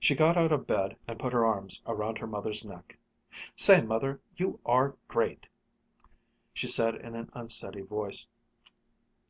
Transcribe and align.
She 0.00 0.14
got 0.14 0.38
out 0.38 0.50
of 0.50 0.66
bed 0.66 0.96
and 1.06 1.18
put 1.18 1.34
her 1.34 1.44
arms 1.44 1.82
around 1.86 2.16
her 2.16 2.26
mother's 2.26 2.64
neck. 2.64 2.96
"Say, 3.54 3.82
Mother, 3.82 4.18
you 4.34 4.58
are 4.64 4.96
great!" 5.08 5.46
she 6.54 6.66
said 6.66 6.94
in 6.94 7.14
an 7.14 7.28
unsteady 7.34 7.82
voice. 7.82 8.26